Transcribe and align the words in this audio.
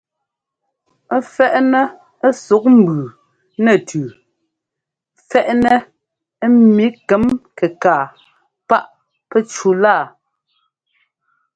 Ɛ 1.15 1.17
fɛ́ꞌnɛ 1.33 1.81
ɛ́suk 2.27 2.63
mbʉʉ 2.77 3.03
nɛtʉʉ 3.63 4.07
fɛ́ꞌnɛ 5.29 5.73
ḿmi 6.51 6.85
kɛm-kɛkaa 7.07 8.03
páꞌ 8.67 8.89
pɛ́ꞌ 9.29 9.47
cúlaa. 9.53 10.03